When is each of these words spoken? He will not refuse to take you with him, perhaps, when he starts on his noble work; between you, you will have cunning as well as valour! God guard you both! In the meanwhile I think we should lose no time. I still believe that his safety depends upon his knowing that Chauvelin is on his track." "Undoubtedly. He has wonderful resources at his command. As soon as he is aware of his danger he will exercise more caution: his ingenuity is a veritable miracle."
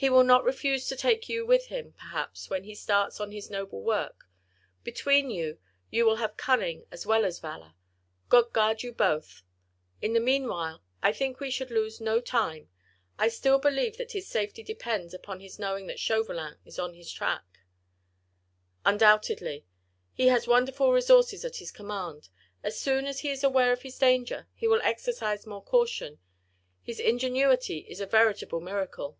He 0.00 0.08
will 0.10 0.22
not 0.22 0.44
refuse 0.44 0.86
to 0.86 0.96
take 0.96 1.28
you 1.28 1.44
with 1.44 1.66
him, 1.66 1.92
perhaps, 1.94 2.48
when 2.48 2.62
he 2.62 2.76
starts 2.76 3.18
on 3.20 3.32
his 3.32 3.50
noble 3.50 3.82
work; 3.82 4.28
between 4.84 5.28
you, 5.28 5.58
you 5.90 6.06
will 6.06 6.14
have 6.22 6.36
cunning 6.36 6.86
as 6.92 7.04
well 7.04 7.24
as 7.24 7.40
valour! 7.40 7.74
God 8.28 8.52
guard 8.52 8.84
you 8.84 8.92
both! 8.92 9.42
In 10.00 10.12
the 10.12 10.20
meanwhile 10.20 10.84
I 11.02 11.12
think 11.12 11.40
we 11.40 11.50
should 11.50 11.72
lose 11.72 12.00
no 12.00 12.20
time. 12.20 12.70
I 13.18 13.26
still 13.26 13.58
believe 13.58 13.96
that 13.96 14.12
his 14.12 14.28
safety 14.28 14.62
depends 14.62 15.14
upon 15.14 15.40
his 15.40 15.58
knowing 15.58 15.88
that 15.88 15.98
Chauvelin 15.98 16.58
is 16.64 16.78
on 16.78 16.94
his 16.94 17.10
track." 17.10 17.42
"Undoubtedly. 18.86 19.66
He 20.12 20.28
has 20.28 20.46
wonderful 20.46 20.92
resources 20.92 21.44
at 21.44 21.56
his 21.56 21.72
command. 21.72 22.28
As 22.62 22.78
soon 22.78 23.04
as 23.06 23.22
he 23.22 23.30
is 23.30 23.42
aware 23.42 23.72
of 23.72 23.82
his 23.82 23.98
danger 23.98 24.46
he 24.54 24.68
will 24.68 24.80
exercise 24.82 25.44
more 25.44 25.64
caution: 25.64 26.20
his 26.84 27.00
ingenuity 27.00 27.78
is 27.88 28.00
a 28.00 28.06
veritable 28.06 28.60
miracle." 28.60 29.18